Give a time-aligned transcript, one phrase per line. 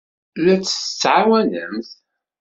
[0.43, 1.89] La t-tettɛawanemt?